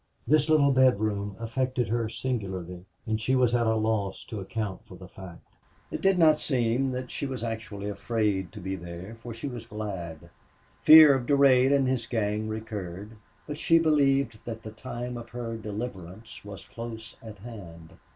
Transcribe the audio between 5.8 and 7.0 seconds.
It did not seem